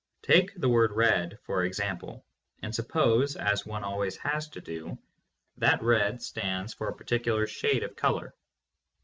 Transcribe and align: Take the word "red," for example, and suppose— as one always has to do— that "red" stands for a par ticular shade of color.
Take 0.23 0.55
the 0.59 0.67
word 0.67 0.93
"red," 0.93 1.37
for 1.43 1.63
example, 1.63 2.25
and 2.63 2.73
suppose— 2.73 3.35
as 3.35 3.67
one 3.67 3.83
always 3.83 4.17
has 4.17 4.49
to 4.49 4.59
do— 4.59 4.97
that 5.59 5.83
"red" 5.83 6.23
stands 6.23 6.73
for 6.73 6.87
a 6.89 6.93
par 6.95 7.05
ticular 7.05 7.47
shade 7.47 7.83
of 7.83 7.95
color. 7.95 8.33